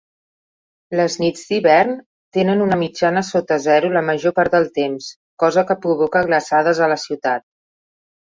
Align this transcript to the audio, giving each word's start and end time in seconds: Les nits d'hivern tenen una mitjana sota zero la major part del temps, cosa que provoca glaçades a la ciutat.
Les 0.99 1.15
nits 1.23 1.41
d'hivern 1.49 1.91
tenen 2.37 2.63
una 2.65 2.79
mitjana 2.83 3.23
sota 3.27 3.57
zero 3.65 3.91
la 3.97 4.03
major 4.07 4.33
part 4.39 4.55
del 4.55 4.65
temps, 4.79 5.11
cosa 5.45 5.65
que 5.73 5.77
provoca 5.85 6.23
glaçades 6.31 6.83
a 6.87 6.89
la 6.95 6.99
ciutat. 7.03 7.47